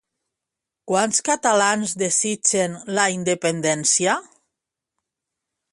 Quants 0.91 1.19
catalans 1.27 1.93
desitgen 2.05 2.79
la 3.01 3.07
independència? 3.19 4.17